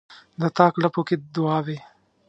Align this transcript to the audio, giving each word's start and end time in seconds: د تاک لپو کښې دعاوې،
د 0.41 0.43
تاک 0.57 0.73
لپو 0.83 1.01
کښې 1.07 1.15
دعاوې، 1.33 1.77